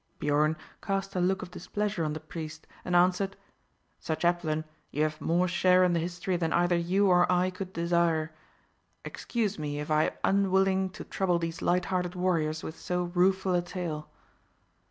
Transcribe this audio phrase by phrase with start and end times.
[0.17, 3.37] Biorn cast a look of displeasure on the priest, and answered,
[3.99, 7.71] "Sir chaplain, you have more share in the history than either you or I could
[7.71, 8.31] desire.
[9.05, 13.53] Excuse me, if I am unwilling to trouble these light hearted warriors with so rueful
[13.53, 14.09] a tale."